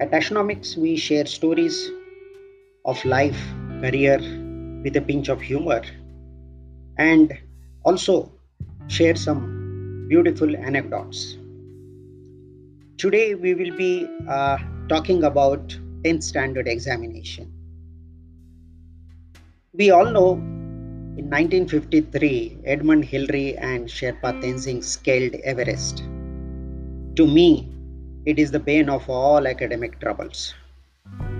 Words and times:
At 0.01 0.11
Ashnomics, 0.11 0.75
we 0.75 0.97
share 0.97 1.25
stories 1.25 1.89
of 2.83 3.03
life, 3.05 3.41
career 3.79 4.17
with 4.83 4.97
a 4.97 5.01
pinch 5.01 5.29
of 5.29 5.39
humor, 5.39 5.81
and 6.97 7.31
also 7.85 8.29
share 8.87 9.15
some 9.15 10.05
beautiful 10.09 10.53
anecdotes. 10.57 11.37
Today, 12.97 13.35
we 13.35 13.53
will 13.53 13.73
be 13.77 14.05
uh, 14.27 14.57
talking 14.89 15.23
about 15.23 15.69
10th 16.03 16.23
standard 16.23 16.67
examination. 16.67 17.53
We 19.71 19.91
all 19.91 20.11
know 20.11 20.33
in 20.33 21.29
1953, 21.29 22.57
Edmund 22.65 23.05
Hillary 23.05 23.57
and 23.57 23.87
Sherpa 23.87 24.41
Tenzing 24.41 24.83
scaled 24.83 25.35
Everest. 25.35 26.03
To 27.17 27.27
me, 27.27 27.69
it 28.25 28.39
is 28.39 28.49
the 28.49 28.59
bane 28.59 28.89
of 28.89 29.07
all 29.07 29.45
academic 29.45 29.99
troubles. 29.99 30.55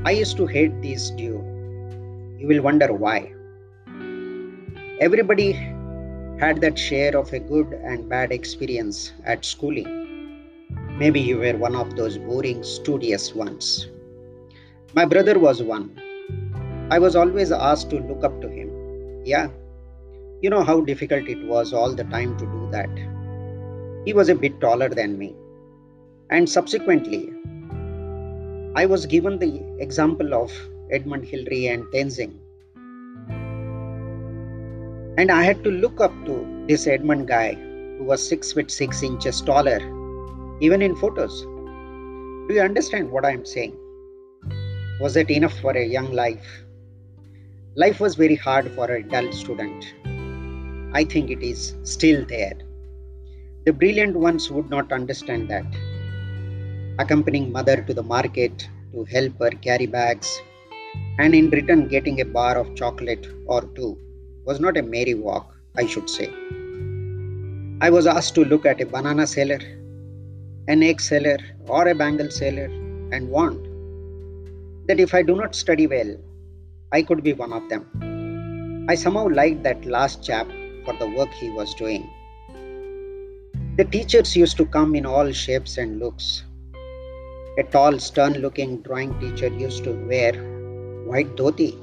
I 0.06 0.12
used 0.12 0.38
to 0.38 0.46
hate 0.46 0.80
these 0.84 1.10
duo. 1.10 1.42
You 2.38 2.46
will 2.46 2.62
wonder 2.62 2.94
why. 2.94 3.34
Everybody 5.02 5.54
had 6.40 6.62
that 6.62 6.78
share 6.78 7.18
of 7.18 7.34
a 7.34 7.40
good 7.40 7.74
and 7.74 8.08
bad 8.08 8.32
experience 8.32 9.14
at 9.26 9.44
schooling. 9.44 9.90
Maybe 11.00 11.20
you 11.20 11.40
were 11.40 11.58
one 11.58 11.76
of 11.76 11.96
those 11.96 12.20
boring, 12.20 12.64
studious 12.64 13.34
ones. 13.34 13.88
My 14.94 15.06
brother 15.06 15.40
was 15.40 15.64
one. 15.64 16.00
I 16.92 17.00
was 17.00 17.16
always 17.16 17.52
asked 17.52 17.90
to 17.90 18.00
look 18.00 18.24
up 18.24 18.40
to 18.42 18.48
him. 18.48 18.70
Yeah, 19.26 19.50
you 20.40 20.52
know 20.52 20.64
how 20.64 20.82
difficult 20.82 21.28
it 21.28 21.48
was 21.48 21.74
all 21.74 21.96
the 21.96 22.04
time 22.04 22.38
to 22.38 22.46
do 22.46 22.70
that. 22.70 24.06
He 24.06 24.14
was 24.14 24.30
a 24.30 24.36
bit 24.36 24.62
taller 24.62 24.90
than 24.90 25.18
me 25.18 25.36
and 26.36 26.50
subsequently, 26.50 27.32
I 28.76 28.88
was 28.88 29.06
given 29.06 29.38
the 29.38 29.62
example 29.80 30.34
of 30.34 30.52
Edmund 30.90 31.26
Hillary 31.26 31.68
and 31.68 31.84
Tenzing. 31.94 32.34
And 35.20 35.30
I 35.30 35.44
had 35.44 35.64
to 35.64 35.70
look 35.70 36.02
up 36.02 36.14
to 36.26 36.66
this 36.68 36.88
Edmund 36.88 37.28
guy 37.28 37.54
who 37.54 38.06
was 38.06 38.28
six 38.28 38.52
feet 38.52 38.72
six 38.72 39.04
inches 39.04 39.42
taller, 39.42 39.80
even 40.60 40.82
in 40.82 40.96
photos. 40.96 41.44
Do 41.44 42.56
you 42.56 42.62
understand 42.62 43.12
what 43.12 43.26
I 43.26 43.34
am 43.34 43.46
saying? 43.46 43.78
Was 45.02 45.14
that 45.14 45.30
enough 45.30 45.60
for 45.60 45.78
a 45.78 45.86
young 45.86 46.12
life? 46.14 46.52
Life 47.76 48.00
was 48.00 48.16
very 48.16 48.36
hard 48.50 48.72
for 48.72 48.90
a 48.90 49.04
dull 49.04 49.32
student. 49.32 49.94
I 50.96 51.04
think 51.04 51.30
it 51.30 51.44
is 51.44 51.76
still 51.84 52.26
there. 52.26 52.58
The 53.66 53.74
brilliant 53.74 54.16
ones 54.16 54.50
would 54.50 54.72
not 54.72 54.92
understand 54.92 55.50
that 55.50 55.66
accompanying 57.00 57.52
mother 57.52 57.82
to 57.82 57.94
the 57.94 58.04
market 58.04 58.68
to 58.94 59.04
help 59.06 59.40
her 59.40 59.50
carry 59.50 59.86
bags, 59.86 60.42
and 61.20 61.34
in 61.34 61.50
return 61.50 61.88
getting 61.88 62.22
a 62.22 62.26
bar 62.26 62.58
of 62.58 62.76
chocolate 62.76 63.28
or 63.48 63.62
two 63.76 63.98
was 64.46 64.60
not 64.60 64.78
a 64.78 64.82
merry 64.82 65.14
walk, 65.14 65.54
I 65.76 65.86
should 65.86 66.10
say. 66.10 66.30
I 67.82 67.90
was 67.90 68.06
asked 68.06 68.36
to 68.36 68.46
look 68.46 68.66
at 68.66 68.82
a 68.82 68.86
banana 68.86 69.26
seller, 69.28 69.60
an 70.68 70.84
egg 70.84 71.02
seller, 71.02 71.38
or 71.68 71.88
a 71.88 71.96
bangle 71.96 72.30
seller 72.30 72.70
and 73.12 73.30
warned 73.30 73.68
that 74.88 75.00
if 75.00 75.14
I 75.14 75.22
do 75.22 75.36
not 75.36 75.56
study 75.56 75.88
well, 75.88 76.16
I 76.92 77.02
could 77.02 77.24
be 77.24 77.34
one 77.34 77.54
of 77.54 77.68
them. 77.70 78.86
I 78.90 78.96
somehow 78.96 79.28
liked 79.30 79.64
that 79.64 79.86
last 79.86 80.24
chap 80.24 80.48
for 80.86 80.94
the 80.98 81.10
work 81.10 81.32
he 81.34 81.50
was 81.50 81.74
doing. 81.74 82.10
The 83.78 83.86
teachers 83.86 84.36
used 84.36 84.58
to 84.58 84.66
come 84.66 84.94
in 84.94 85.06
all 85.06 85.32
shapes 85.32 85.78
and 85.78 86.00
looks, 86.00 86.44
a 87.56 87.64
tall, 87.64 88.00
stern 88.00 88.34
looking 88.34 88.82
drawing 88.82 89.18
teacher 89.20 89.48
used 89.48 89.84
to 89.84 89.92
wear 90.08 90.34
white 91.06 91.36
dhoti 91.36 91.78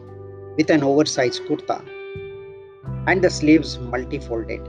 with 0.56 0.68
an 0.68 0.82
oversized 0.82 1.42
kurta 1.44 1.80
and 3.06 3.22
the 3.22 3.30
sleeves 3.30 3.78
multi-folded. 3.78 4.60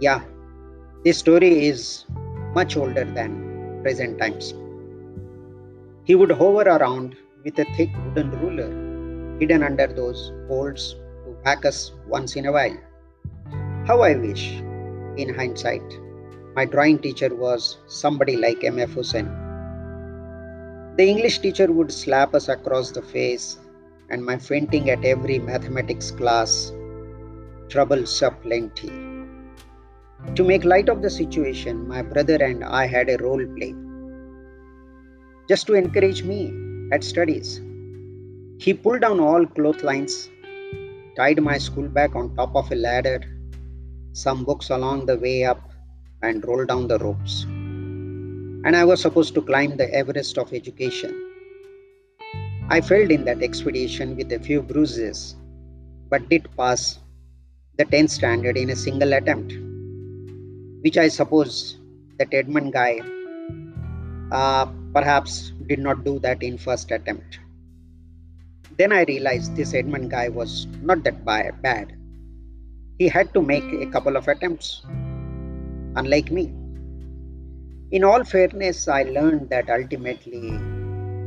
Yeah, 0.00 0.22
this 1.04 1.18
story 1.18 1.66
is 1.66 2.06
much 2.54 2.76
older 2.76 3.04
than 3.04 3.80
present 3.82 4.18
times. 4.18 4.52
He 6.04 6.16
would 6.16 6.32
hover 6.32 6.62
around 6.62 7.14
with 7.44 7.58
a 7.60 7.64
thick 7.76 7.90
wooden 8.04 8.32
ruler 8.40 9.38
hidden 9.38 9.62
under 9.62 9.86
those 9.86 10.32
folds 10.48 10.94
to 11.24 11.36
whack 11.44 11.64
us 11.64 11.92
once 12.08 12.34
in 12.34 12.46
a 12.46 12.52
while. 12.52 12.76
How 13.86 14.00
I 14.00 14.16
wish, 14.16 14.54
in 15.16 15.32
hindsight, 15.32 15.82
my 16.56 16.64
drawing 16.64 16.98
teacher 16.98 17.32
was 17.32 17.78
somebody 17.86 18.36
like 18.36 18.64
M.F. 18.64 18.90
Husain 18.90 19.41
the 20.96 21.08
English 21.08 21.38
teacher 21.38 21.72
would 21.72 21.90
slap 21.90 22.34
us 22.34 22.48
across 22.48 22.90
the 22.90 23.00
face, 23.00 23.58
and 24.10 24.22
my 24.22 24.36
fainting 24.36 24.90
at 24.90 25.04
every 25.06 25.38
mathematics 25.38 26.10
class 26.10 26.70
troubles 27.70 28.22
up 28.22 28.42
plenty. 28.42 28.90
To 30.34 30.44
make 30.44 30.66
light 30.66 30.90
of 30.90 31.00
the 31.00 31.08
situation, 31.08 31.88
my 31.88 32.02
brother 32.02 32.36
and 32.44 32.62
I 32.62 32.86
had 32.86 33.08
a 33.08 33.16
role 33.16 33.44
play. 33.56 33.74
Just 35.48 35.66
to 35.68 35.74
encourage 35.74 36.22
me 36.24 36.40
at 36.92 37.02
studies, 37.02 37.62
he 38.58 38.74
pulled 38.74 39.00
down 39.00 39.18
all 39.18 39.46
clotheslines, 39.46 40.30
tied 41.16 41.42
my 41.42 41.56
school 41.56 41.88
bag 41.88 42.14
on 42.14 42.36
top 42.36 42.54
of 42.54 42.70
a 42.70 42.74
ladder, 42.74 43.20
some 44.12 44.44
books 44.44 44.68
along 44.68 45.06
the 45.06 45.16
way 45.16 45.44
up, 45.44 45.70
and 46.20 46.46
rolled 46.46 46.68
down 46.68 46.86
the 46.86 46.98
ropes 46.98 47.46
and 48.64 48.76
I 48.76 48.84
was 48.84 49.00
supposed 49.00 49.34
to 49.34 49.42
climb 49.42 49.76
the 49.76 49.92
Everest 49.92 50.38
of 50.38 50.52
education. 50.52 51.30
I 52.70 52.80
failed 52.80 53.10
in 53.10 53.24
that 53.24 53.42
expedition 53.42 54.16
with 54.16 54.32
a 54.32 54.38
few 54.38 54.62
bruises, 54.62 55.34
but 56.08 56.28
did 56.28 56.48
pass 56.56 56.98
the 57.76 57.84
10th 57.84 58.10
standard 58.10 58.56
in 58.56 58.70
a 58.70 58.76
single 58.76 59.14
attempt, 59.14 59.54
which 60.82 60.96
I 60.96 61.08
suppose 61.08 61.78
that 62.18 62.32
Edmund 62.32 62.72
guy 62.72 63.00
uh, 64.30 64.66
perhaps 64.92 65.52
did 65.66 65.80
not 65.80 66.04
do 66.04 66.20
that 66.20 66.42
in 66.42 66.56
first 66.56 66.92
attempt. 66.92 67.40
Then 68.78 68.92
I 68.92 69.02
realized 69.04 69.56
this 69.56 69.74
Edmund 69.74 70.10
guy 70.10 70.28
was 70.28 70.66
not 70.82 71.02
that 71.04 71.24
bad. 71.24 71.96
He 72.98 73.08
had 73.08 73.34
to 73.34 73.42
make 73.42 73.64
a 73.64 73.86
couple 73.86 74.16
of 74.16 74.28
attempts, 74.28 74.82
unlike 75.96 76.30
me 76.30 76.52
in 77.92 78.04
all 78.04 78.24
fairness, 78.24 78.88
I 78.88 79.02
learned 79.02 79.50
that 79.50 79.68
ultimately 79.68 80.58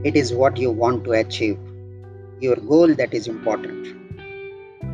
it 0.04 0.16
is 0.16 0.34
what 0.34 0.58
you 0.58 0.72
want 0.72 1.04
to 1.04 1.12
achieve, 1.12 1.60
your 2.40 2.56
goal 2.56 2.96
that 2.96 3.14
is 3.14 3.28
important. 3.28 3.96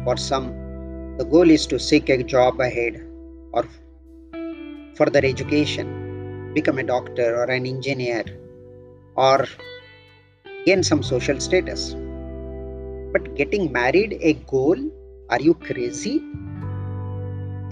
For 0.04 0.18
some, 0.18 0.48
the 1.18 1.24
goal 1.24 1.50
is 1.50 1.66
to 1.68 1.80
seek 1.80 2.10
a 2.10 2.22
job 2.24 2.60
ahead 2.60 3.02
or 3.54 3.64
further 4.96 5.22
education, 5.24 6.54
become 6.54 6.78
a 6.78 6.84
doctor 6.84 7.38
or 7.38 7.46
an 7.46 7.66
engineer, 7.66 8.26
or 9.16 9.48
gain 10.66 10.84
some 10.84 11.02
social 11.02 11.40
status. 11.40 11.96
But 13.14 13.36
getting 13.36 13.72
married 13.72 14.18
a 14.20 14.34
goal? 14.34 14.78
Are 15.30 15.40
you 15.40 15.54
crazy? 15.54 16.22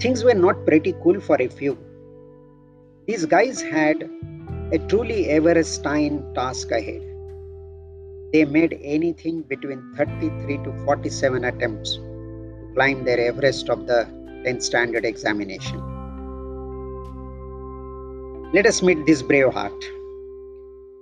Things 0.00 0.24
were 0.24 0.32
not 0.32 0.64
pretty 0.64 0.94
cool 1.02 1.20
for 1.20 1.36
a 1.38 1.48
few 1.48 1.76
these 3.10 3.26
guys 3.26 3.60
had 3.60 4.02
a 4.76 4.78
truly 4.90 5.20
Everestine 5.36 6.16
task 6.32 6.70
ahead. 6.70 7.02
They 8.32 8.44
made 8.44 8.78
anything 8.96 9.42
between 9.52 9.80
33 9.96 10.58
to 10.58 10.72
47 10.84 11.44
attempts 11.44 11.94
to 11.96 12.70
climb 12.76 13.04
their 13.04 13.18
Everest 13.18 13.68
of 13.68 13.88
the 13.88 14.00
10th 14.44 14.62
standard 14.62 15.04
examination. 15.04 15.80
Let 18.52 18.66
us 18.66 18.80
meet 18.80 19.04
this 19.06 19.22
brave 19.22 19.52
heart, 19.58 19.80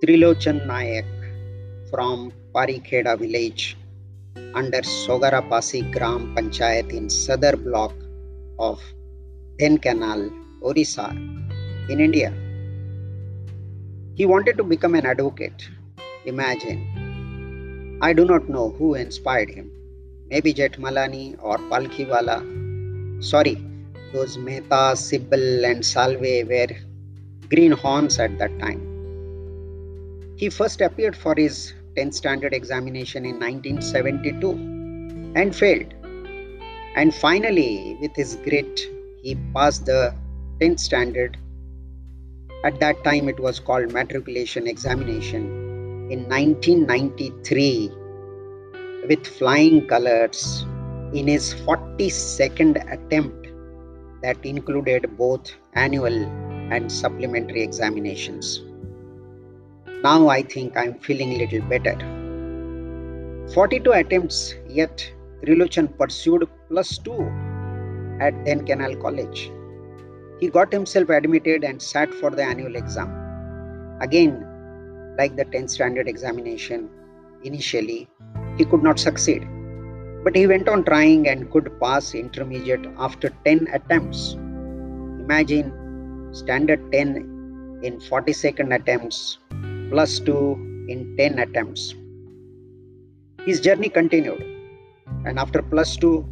Trilochan 0.02 0.66
Nayak, 0.70 1.10
from 1.90 2.32
Parikheda 2.54 3.18
village 3.18 3.76
under 4.54 4.80
Sogarapasi 4.80 5.92
Gram 5.92 6.34
Panchayat 6.34 6.88
in 6.90 7.08
Sadar 7.08 7.62
block 7.62 7.92
of 8.58 8.80
Dhenkanal, 9.60 10.22
Orissa, 10.62 11.14
in 11.88 12.00
India. 12.00 12.32
He 14.14 14.26
wanted 14.26 14.56
to 14.58 14.64
become 14.64 14.94
an 14.94 15.06
advocate. 15.06 15.68
Imagine. 16.26 17.98
I 18.02 18.12
do 18.12 18.24
not 18.24 18.48
know 18.48 18.70
who 18.70 18.94
inspired 18.94 19.50
him. 19.50 19.70
Maybe 20.30 20.52
Jethmalani 20.52 21.36
or 21.42 21.56
Palkhiwala. 21.58 23.24
Sorry, 23.24 23.56
those 24.12 24.36
Mehta, 24.38 24.94
Sibal, 24.94 25.64
and 25.70 25.84
Salve 25.84 26.46
were 26.48 26.68
greenhorns 27.48 28.18
at 28.18 28.38
that 28.38 28.58
time. 28.58 28.80
He 30.36 30.50
first 30.50 30.80
appeared 30.80 31.16
for 31.16 31.34
his 31.34 31.72
10th 31.96 32.14
standard 32.14 32.54
examination 32.54 33.24
in 33.24 33.40
1972 33.40 34.50
and 35.34 35.54
failed. 35.54 35.92
And 36.94 37.14
finally, 37.14 37.96
with 38.00 38.14
his 38.14 38.36
grit, 38.36 38.80
he 39.22 39.36
passed 39.54 39.86
the 39.86 40.14
10th 40.60 40.80
standard. 40.80 41.36
At 42.64 42.80
that 42.80 43.04
time, 43.04 43.28
it 43.28 43.38
was 43.38 43.60
called 43.60 43.92
matriculation 43.92 44.66
examination 44.66 45.44
in 46.10 46.28
1993 46.28 47.92
with 49.08 49.24
flying 49.26 49.86
colors 49.86 50.66
in 51.12 51.28
his 51.28 51.54
42nd 51.54 52.76
attempt 52.92 53.46
that 54.22 54.44
included 54.44 55.16
both 55.16 55.54
annual 55.74 56.24
and 56.72 56.90
supplementary 56.90 57.62
examinations. 57.62 58.62
Now 60.02 60.28
I 60.28 60.42
think 60.42 60.76
I'm 60.76 60.98
feeling 60.98 61.34
a 61.34 61.38
little 61.38 61.62
better. 61.68 61.96
42 63.54 63.92
attempts, 63.92 64.56
yet 64.68 65.08
Trilochan 65.44 65.96
pursued 65.96 66.48
plus 66.68 66.98
2 66.98 67.12
at 68.20 68.34
Dhenkanal 68.44 69.00
College. 69.00 69.52
He 70.40 70.48
got 70.48 70.72
himself 70.72 71.08
admitted 71.08 71.64
and 71.64 71.82
sat 71.82 72.14
for 72.14 72.30
the 72.30 72.44
annual 72.44 72.76
exam. 72.76 73.08
Again, 74.00 74.44
like 75.18 75.34
the 75.34 75.44
10th 75.44 75.70
standard 75.70 76.08
examination, 76.08 76.88
initially 77.42 78.08
he 78.56 78.64
could 78.64 78.82
not 78.82 79.00
succeed. 79.00 79.46
But 80.24 80.36
he 80.36 80.46
went 80.46 80.68
on 80.68 80.84
trying 80.84 81.28
and 81.28 81.50
could 81.50 81.68
pass 81.80 82.14
intermediate 82.14 82.86
after 82.98 83.30
10 83.44 83.68
attempts. 83.72 84.34
Imagine 84.34 85.72
standard 86.32 86.80
10 86.92 87.80
in 87.82 87.98
42nd 87.98 88.74
attempts 88.74 89.38
plus 89.90 90.20
2 90.20 90.86
in 90.88 91.16
10 91.16 91.38
attempts. 91.38 91.94
His 93.44 93.60
journey 93.60 93.88
continued, 93.88 94.42
and 95.24 95.38
after 95.38 95.62
plus 95.62 95.96
2, 95.96 96.24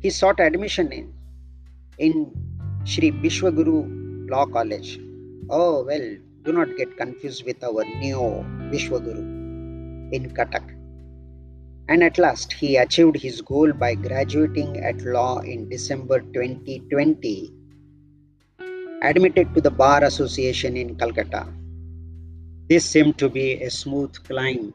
he 0.00 0.10
sought 0.10 0.40
admission 0.40 0.92
in, 0.92 1.12
in 1.98 2.30
Sri 2.84 3.10
Vishwaguru 3.10 4.28
Law 4.30 4.46
College. 4.46 4.98
Oh, 5.50 5.84
well, 5.84 6.16
do 6.44 6.52
not 6.52 6.76
get 6.76 6.96
confused 6.96 7.44
with 7.44 7.62
our 7.62 7.84
new 7.84 8.44
Vishwaguru 8.72 10.12
in 10.12 10.32
Cuttack. 10.34 10.76
And 11.88 12.02
at 12.02 12.18
last, 12.18 12.52
he 12.52 12.76
achieved 12.76 13.16
his 13.16 13.40
goal 13.40 13.72
by 13.72 13.94
graduating 13.94 14.78
at 14.78 15.02
law 15.02 15.40
in 15.40 15.68
December 15.68 16.20
2020, 16.20 17.52
admitted 19.02 19.54
to 19.54 19.60
the 19.60 19.70
Bar 19.70 20.04
Association 20.04 20.76
in 20.76 20.96
Calcutta. 20.96 21.46
This 22.68 22.84
seemed 22.84 23.18
to 23.18 23.28
be 23.28 23.62
a 23.62 23.70
smooth 23.70 24.14
climb, 24.24 24.72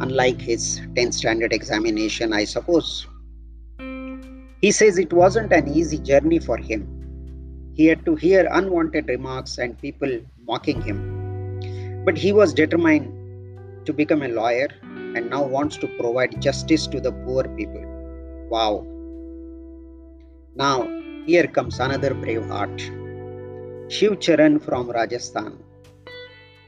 unlike 0.00 0.40
his 0.40 0.80
10th 0.94 1.14
standard 1.14 1.52
examination, 1.52 2.32
I 2.32 2.44
suppose. 2.44 3.06
He 4.60 4.70
says 4.72 4.98
it 4.98 5.12
wasn't 5.12 5.52
an 5.52 5.68
easy 5.68 5.98
journey 5.98 6.38
for 6.38 6.56
him. 6.56 6.86
He 7.74 7.86
had 7.86 8.04
to 8.06 8.16
hear 8.16 8.48
unwanted 8.50 9.08
remarks 9.08 9.58
and 9.58 9.78
people 9.78 10.20
mocking 10.46 10.82
him. 10.82 12.02
But 12.04 12.18
he 12.18 12.32
was 12.32 12.52
determined 12.52 13.86
to 13.86 13.92
become 13.92 14.22
a 14.22 14.28
lawyer 14.28 14.68
and 14.82 15.30
now 15.30 15.44
wants 15.44 15.76
to 15.78 15.86
provide 15.98 16.40
justice 16.42 16.86
to 16.88 17.00
the 17.00 17.12
poor 17.12 17.44
people. 17.56 17.84
Wow. 18.50 18.86
Now, 20.54 20.88
here 21.26 21.46
comes 21.46 21.78
another 21.78 22.14
brave 22.14 22.46
heart. 22.46 22.80
Shiv 23.88 24.20
Charan 24.20 24.58
from 24.58 24.90
Rajasthan 24.90 25.58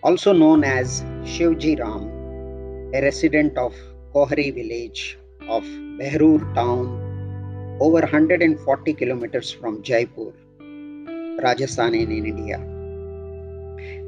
also 0.02 0.32
known 0.32 0.64
as 0.64 1.02
Shivji 1.24 1.78
Ram, 1.78 2.08
a 2.94 3.02
resident 3.02 3.56
of 3.58 3.74
Kohri 4.14 4.54
village 4.54 5.18
of 5.48 5.62
Behror 5.98 6.54
town, 6.54 6.88
over 7.80 8.00
140 8.00 8.92
kilometers 8.94 9.50
from 9.50 9.82
Jaipur, 9.82 10.32
Rajasthan 11.42 11.94
in 11.94 12.12
India. 12.12 12.58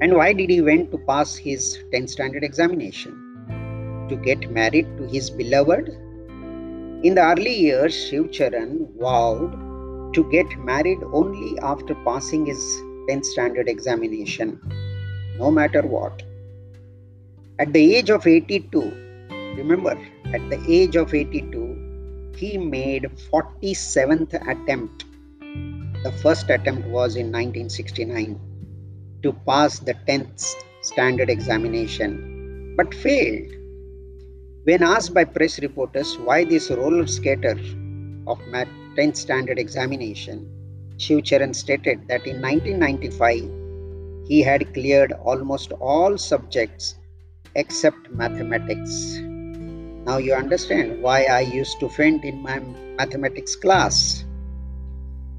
And 0.02 0.14
why 0.14 0.32
did 0.32 0.50
he 0.50 0.60
went 0.60 0.90
to 0.90 0.98
pass 0.98 1.36
his 1.36 1.78
10th 1.92 2.10
standard 2.10 2.44
examination? 2.44 4.06
To 4.08 4.16
get 4.16 4.50
married 4.50 4.96
to 4.98 5.06
his 5.06 5.30
beloved? 5.30 5.88
In 7.02 7.14
the 7.14 7.22
early 7.22 7.54
years, 7.54 7.94
Shiv 7.94 8.30
Charan 8.30 8.88
vowed 9.00 10.14
to 10.14 10.24
get 10.30 10.58
married 10.58 10.98
only 11.12 11.58
after 11.60 11.94
passing 12.04 12.46
his 12.46 12.62
10th 13.08 13.24
standard 13.24 13.68
examination 13.68 14.60
no 15.38 15.50
matter 15.50 15.82
what. 15.82 16.22
At 17.58 17.72
the 17.72 17.96
age 17.96 18.10
of 18.10 18.26
82, 18.26 18.80
remember, 19.56 19.98
at 20.32 20.50
the 20.50 20.62
age 20.68 20.96
of 20.96 21.14
82, 21.14 21.71
he 22.36 22.58
made 22.58 23.04
47th 23.30 24.34
attempt. 24.48 25.04
The 26.02 26.12
first 26.22 26.50
attempt 26.50 26.88
was 26.88 27.16
in 27.16 27.26
1969 27.32 28.40
to 29.22 29.32
pass 29.46 29.78
the 29.78 29.94
10th 30.08 30.54
standard 30.82 31.30
examination, 31.30 32.74
but 32.76 32.92
failed. 32.94 33.52
When 34.64 34.82
asked 34.82 35.14
by 35.14 35.24
press 35.24 35.60
reporters 35.60 36.18
why 36.18 36.44
this 36.44 36.70
roller 36.70 37.06
skater 37.06 37.58
of 38.26 38.38
10th 38.96 39.16
standard 39.16 39.58
examination, 39.58 40.48
Shiv 40.98 41.24
Charan 41.24 41.54
stated 41.54 42.06
that 42.08 42.26
in 42.26 42.40
1995 42.40 44.28
he 44.28 44.42
had 44.42 44.72
cleared 44.74 45.12
almost 45.12 45.72
all 45.72 46.16
subjects 46.18 46.96
except 47.54 48.10
mathematics. 48.10 49.18
Now 50.04 50.18
you 50.18 50.34
understand 50.34 51.00
why 51.00 51.24
I 51.24 51.40
used 51.40 51.78
to 51.78 51.88
faint 51.88 52.24
in 52.24 52.42
my 52.42 52.58
mathematics 52.98 53.54
class. 53.54 54.24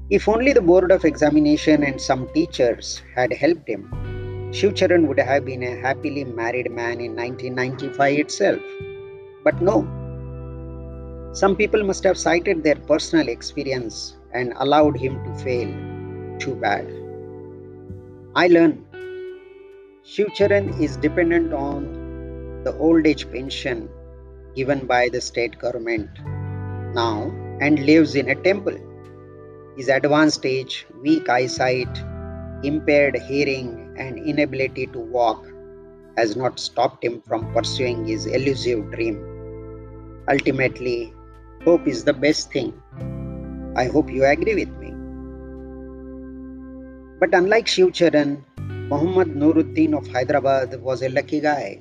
If 0.08 0.26
only 0.26 0.54
the 0.54 0.62
board 0.62 0.90
of 0.90 1.04
examination 1.04 1.84
and 1.84 2.00
some 2.00 2.28
teachers 2.32 3.02
had 3.14 3.30
helped 3.32 3.68
him, 3.68 3.90
Shivcharan 4.52 5.06
would 5.06 5.18
have 5.18 5.44
been 5.44 5.62
a 5.62 5.76
happily 5.80 6.24
married 6.24 6.70
man 6.70 7.00
in 7.00 7.14
1995 7.14 8.18
itself. 8.18 8.62
But 9.42 9.60
no. 9.60 9.82
Some 11.32 11.56
people 11.56 11.84
must 11.84 12.04
have 12.04 12.16
cited 12.16 12.62
their 12.62 12.76
personal 12.76 13.28
experience 13.28 14.16
and 14.32 14.54
allowed 14.56 14.96
him 14.96 15.22
to 15.24 15.44
fail. 15.44 15.68
Too 16.38 16.54
bad. 16.54 16.86
I 18.34 18.46
learn 18.46 18.86
Shivcharan 20.06 20.80
is 20.80 20.96
dependent 20.96 21.52
on 21.52 22.62
the 22.64 22.74
old 22.78 23.06
age 23.06 23.30
pension 23.30 23.90
given 24.54 24.86
by 24.86 25.08
the 25.08 25.20
state 25.20 25.58
government 25.58 26.10
now 26.94 27.32
and 27.60 27.84
lives 27.86 28.14
in 28.14 28.28
a 28.30 28.34
temple. 28.34 28.76
His 29.76 29.88
advanced 29.88 30.46
age, 30.46 30.86
weak 31.02 31.28
eyesight, 31.28 31.98
impaired 32.62 33.16
hearing, 33.16 33.94
and 33.98 34.18
inability 34.18 34.86
to 34.88 34.98
walk 34.98 35.44
has 36.16 36.36
not 36.36 36.60
stopped 36.60 37.04
him 37.04 37.20
from 37.22 37.52
pursuing 37.52 38.04
his 38.06 38.26
elusive 38.26 38.90
dream. 38.92 39.16
Ultimately, 40.28 41.12
hope 41.64 41.86
is 41.86 42.04
the 42.04 42.12
best 42.12 42.52
thing. 42.52 42.72
I 43.76 43.86
hope 43.86 44.10
you 44.10 44.24
agree 44.24 44.54
with 44.54 44.70
me. 44.78 44.92
But 47.18 47.34
unlike 47.34 47.66
Shivcharan, 47.66 48.42
Muhammad 48.88 49.34
Nuruddin 49.34 49.96
of 49.96 50.06
Hyderabad 50.06 50.80
was 50.80 51.02
a 51.02 51.08
lucky 51.08 51.40
guy. 51.40 51.80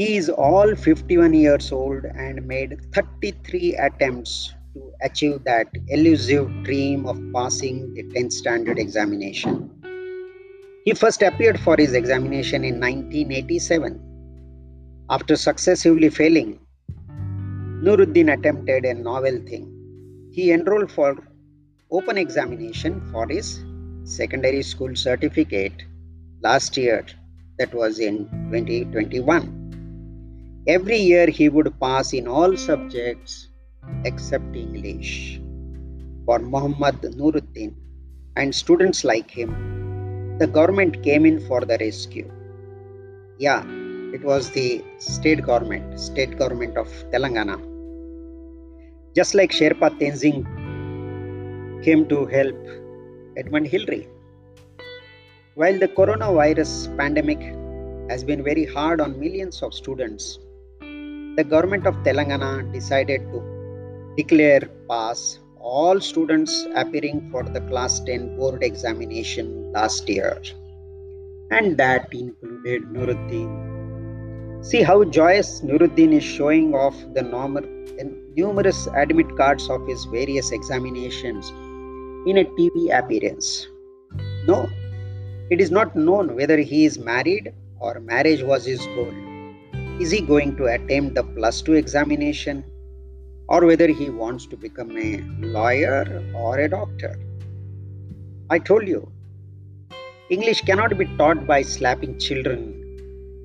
He 0.00 0.16
is 0.16 0.30
all 0.30 0.74
51 0.74 1.34
years 1.34 1.70
old 1.70 2.06
and 2.06 2.46
made 2.46 2.80
33 2.94 3.76
attempts 3.76 4.54
to 4.72 4.92
achieve 5.02 5.44
that 5.44 5.68
elusive 5.88 6.48
dream 6.64 7.04
of 7.04 7.20
passing 7.34 7.92
the 7.92 8.04
10th 8.04 8.32
standard 8.32 8.78
examination. 8.78 9.68
He 10.86 10.94
first 10.94 11.20
appeared 11.20 11.60
for 11.60 11.76
his 11.76 11.92
examination 11.92 12.64
in 12.64 12.80
1987. 12.80 14.00
After 15.10 15.36
successively 15.36 16.08
failing, 16.08 16.58
Nuruddin 17.84 18.32
attempted 18.32 18.86
a 18.86 18.94
novel 18.94 19.38
thing. 19.50 19.68
He 20.32 20.50
enrolled 20.50 20.90
for 20.90 21.14
open 21.90 22.16
examination 22.16 23.06
for 23.12 23.28
his 23.28 23.62
secondary 24.04 24.62
school 24.62 24.96
certificate 24.96 25.84
last 26.42 26.78
year, 26.78 27.04
That 27.58 27.74
was 27.74 27.98
in 27.98 28.30
2021. 28.50 29.59
Every 30.66 30.98
year 30.98 31.26
he 31.26 31.48
would 31.48 31.72
pass 31.80 32.12
in 32.12 32.28
all 32.28 32.54
subjects 32.54 33.48
except 34.04 34.54
English. 34.54 35.40
For 36.26 36.38
Muhammad 36.38 37.00
Nuruddin 37.00 37.74
and 38.36 38.54
students 38.54 39.02
like 39.02 39.30
him, 39.30 40.36
the 40.38 40.46
government 40.46 41.02
came 41.02 41.24
in 41.24 41.40
for 41.40 41.62
the 41.62 41.78
rescue. 41.78 42.30
Yeah, 43.38 43.64
it 44.12 44.22
was 44.22 44.50
the 44.50 44.84
state 44.98 45.42
government, 45.46 45.98
state 45.98 46.36
government 46.38 46.76
of 46.76 46.88
Telangana. 47.10 47.58
Just 49.16 49.34
like 49.34 49.52
Sherpa 49.52 49.98
Tenzing 49.98 50.44
came 51.82 52.06
to 52.10 52.26
help 52.26 52.56
Edmund 53.38 53.66
Hillary. 53.66 54.08
While 55.54 55.78
the 55.78 55.88
coronavirus 55.88 56.94
pandemic 56.98 57.40
has 58.10 58.22
been 58.22 58.44
very 58.44 58.66
hard 58.66 59.00
on 59.00 59.18
millions 59.18 59.62
of 59.62 59.72
students, 59.72 60.38
the 61.36 61.44
government 61.44 61.86
of 61.86 61.94
Telangana 62.04 62.72
decided 62.72 63.20
to 63.32 63.40
declare 64.16 64.62
pass 64.88 65.38
all 65.60 66.00
students 66.00 66.66
appearing 66.74 67.28
for 67.30 67.44
the 67.44 67.60
class 67.68 68.00
10 68.00 68.36
board 68.36 68.62
examination 68.62 69.72
last 69.72 70.08
year. 70.08 70.40
And 71.50 71.76
that 71.76 72.12
included 72.12 72.82
Nuruddin. 72.84 74.64
See 74.64 74.82
how 74.82 75.04
joyous 75.04 75.60
Nuruddin 75.60 76.12
is 76.12 76.24
showing 76.24 76.74
off 76.74 76.96
the 77.14 77.22
numerous 78.36 78.88
admit 78.94 79.36
cards 79.36 79.70
of 79.70 79.86
his 79.86 80.04
various 80.06 80.50
examinations 80.50 81.50
in 82.26 82.38
a 82.38 82.44
TV 82.44 82.98
appearance. 82.98 83.68
No, 84.46 84.68
it 85.50 85.60
is 85.60 85.70
not 85.70 85.94
known 85.94 86.34
whether 86.34 86.58
he 86.58 86.84
is 86.84 86.98
married 86.98 87.52
or 87.78 88.00
marriage 88.00 88.42
was 88.42 88.64
his 88.64 88.84
goal 88.86 89.29
is 90.00 90.10
he 90.10 90.20
going 90.22 90.56
to 90.56 90.64
attempt 90.64 91.14
the 91.14 91.22
plus 91.22 91.60
2 91.60 91.74
examination 91.74 92.64
or 93.48 93.66
whether 93.66 93.88
he 93.88 94.08
wants 94.08 94.46
to 94.46 94.56
become 94.56 94.96
a 94.96 95.18
lawyer 95.56 96.22
or 96.34 96.58
a 96.58 96.68
doctor. 96.68 97.18
I 98.48 98.58
told 98.58 98.88
you, 98.88 99.12
English 100.30 100.62
cannot 100.62 100.96
be 100.96 101.06
taught 101.18 101.46
by 101.46 101.60
slapping 101.62 102.18
children 102.18 102.60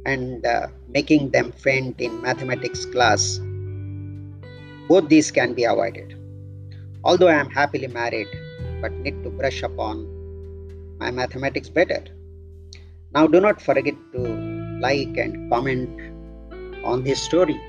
and 0.05 0.45
uh, 0.45 0.67
making 0.88 1.31
them 1.31 1.51
faint 1.51 2.00
in 2.00 2.21
mathematics 2.21 2.85
class. 2.85 3.39
Both 4.88 5.09
these 5.09 5.31
can 5.31 5.53
be 5.55 5.63
avoided. 5.63 6.15
Although 7.03 7.27
I 7.27 7.39
am 7.39 7.50
happily 7.50 7.88
married, 7.88 8.27
but 8.81 8.91
need 8.93 9.24
to 9.24 9.29
brush 9.29 9.63
upon 9.63 10.07
my 11.00 11.12
mathematics 11.12 11.69
better. 11.69 12.03
Now, 13.13 13.27
do 13.27 13.41
not 13.41 13.62
forget 13.62 13.95
to 14.13 14.19
like 14.79 15.17
and 15.17 15.50
comment 15.51 16.14
on 16.86 17.04
this 17.04 17.22
story. 17.22 17.60